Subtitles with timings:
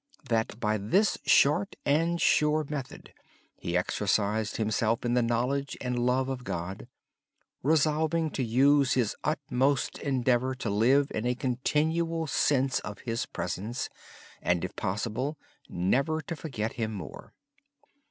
[0.59, 3.13] By this short and sure method
[3.55, 6.87] he exercised himself in the knowledge and love of God,
[7.61, 13.89] resolving to use his utmost endeavor to live in a continual sense of His Presence,
[14.41, 15.37] and, if possible,
[15.69, 17.35] never to forget Him more.